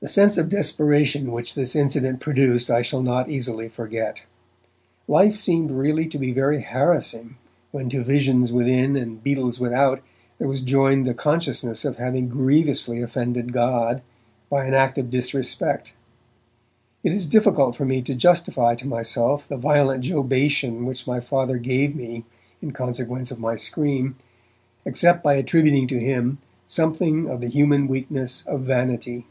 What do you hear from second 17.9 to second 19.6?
to justify to myself the